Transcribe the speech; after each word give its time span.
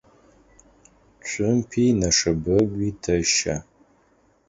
Цумпи 1.29 1.83
нэшэбэгуи 1.99 2.89
тэщэ. 3.03 3.55